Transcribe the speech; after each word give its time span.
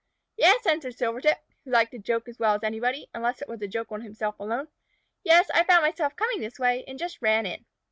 "Yes," 0.35 0.65
answered 0.65 0.95
Silvertip, 0.97 1.37
who 1.63 1.69
liked 1.69 1.93
a 1.93 1.99
joke 1.99 2.27
as 2.27 2.39
well 2.39 2.55
as 2.55 2.63
anybody, 2.63 3.07
unless 3.13 3.39
it 3.39 3.47
were 3.47 3.53
a 3.61 3.67
joke 3.67 3.91
on 3.91 4.01
himself 4.01 4.33
alone. 4.39 4.69
"Yes, 5.23 5.51
I 5.53 5.63
found 5.63 5.83
myself 5.83 6.15
coming 6.15 6.39
this 6.41 6.57
way, 6.57 6.83
and 6.87 6.97
just 6.97 7.21
ran 7.21 7.45
in." 7.45 7.65